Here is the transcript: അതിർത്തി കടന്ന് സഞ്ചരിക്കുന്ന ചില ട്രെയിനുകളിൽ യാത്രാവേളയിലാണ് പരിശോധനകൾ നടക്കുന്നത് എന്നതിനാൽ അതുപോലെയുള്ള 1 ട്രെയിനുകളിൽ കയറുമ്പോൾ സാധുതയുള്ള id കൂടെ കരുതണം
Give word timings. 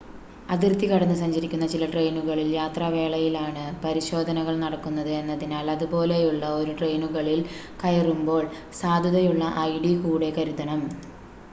അതിർത്തി 0.49 0.85
കടന്ന് 0.87 1.15
സഞ്ചരിക്കുന്ന 1.17 1.65
ചില 1.73 1.87
ട്രെയിനുകളിൽ 1.91 2.47
യാത്രാവേളയിലാണ് 2.53 3.65
പരിശോധനകൾ 3.83 4.55
നടക്കുന്നത് 4.63 5.11
എന്നതിനാൽ 5.19 5.69
അതുപോലെയുള്ള 5.75 6.43
1 6.57 6.75
ട്രെയിനുകളിൽ 6.81 7.39
കയറുമ്പോൾ 7.83 8.43
സാധുതയുള്ള 8.81 9.43
id 9.69 9.87
കൂടെ 10.03 10.31
കരുതണം 10.39 10.83